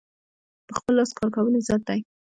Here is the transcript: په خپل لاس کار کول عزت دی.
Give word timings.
په 0.67 0.73
خپل 0.77 0.93
لاس 0.97 1.11
کار 1.17 1.29
کول 1.35 1.53
عزت 1.59 1.81
دی. 1.87 1.99